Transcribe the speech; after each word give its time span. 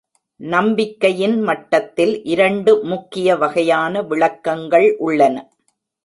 நம்பிக்கையின் 0.39 1.41
மட்டத்தில், 1.41 2.23
இரண்டு 2.23 2.83
முக்கிய 2.83 3.35
வகையான 3.35 4.01
விளக்கங்கள் 4.01 4.95
உள்ளன. 4.99 5.35